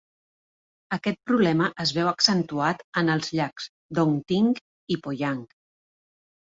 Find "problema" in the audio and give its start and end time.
1.31-1.67